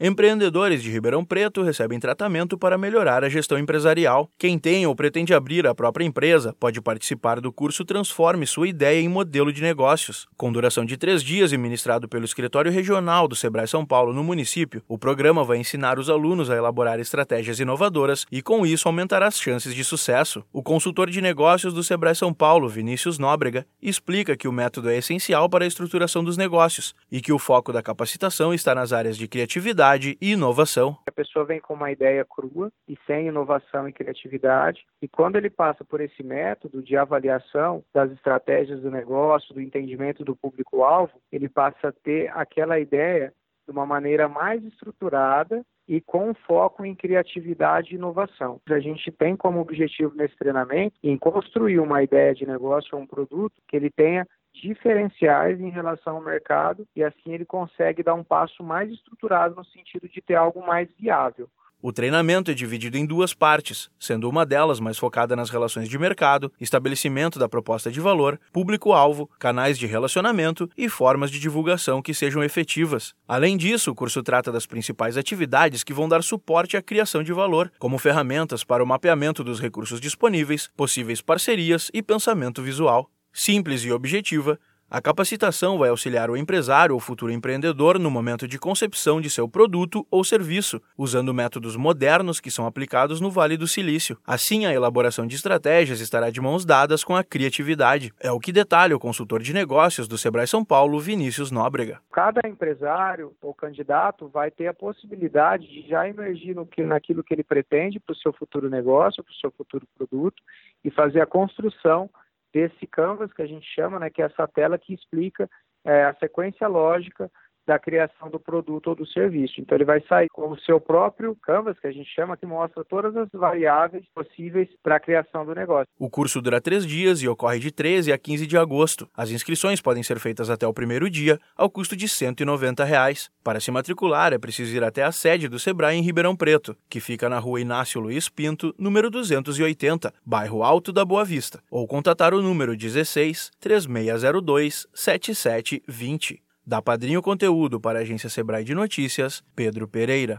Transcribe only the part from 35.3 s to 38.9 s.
ele passa por esse método de avaliação das estratégias do